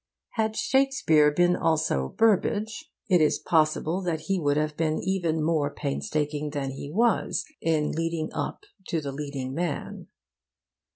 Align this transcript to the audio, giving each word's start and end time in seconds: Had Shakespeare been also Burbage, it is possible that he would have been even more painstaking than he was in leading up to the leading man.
Had 0.31 0.55
Shakespeare 0.55 1.29
been 1.29 1.55
also 1.55 2.09
Burbage, 2.09 2.89
it 3.07 3.21
is 3.21 3.37
possible 3.37 4.01
that 4.01 4.21
he 4.21 4.39
would 4.39 4.57
have 4.57 4.75
been 4.75 4.97
even 4.97 5.43
more 5.43 5.71
painstaking 5.71 6.49
than 6.49 6.71
he 6.71 6.89
was 6.89 7.45
in 7.61 7.91
leading 7.91 8.33
up 8.33 8.63
to 8.87 8.99
the 8.99 9.11
leading 9.11 9.53
man. 9.53 10.07